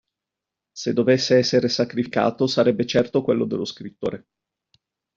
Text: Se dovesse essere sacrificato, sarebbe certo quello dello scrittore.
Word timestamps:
Se 0.73 0.93
dovesse 0.93 1.37
essere 1.37 1.69
sacrificato, 1.69 2.47
sarebbe 2.47 2.87
certo 2.87 3.21
quello 3.21 3.45
dello 3.45 3.65
scrittore. 3.65 4.25